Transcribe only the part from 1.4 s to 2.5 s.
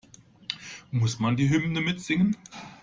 Hymne mitsingen?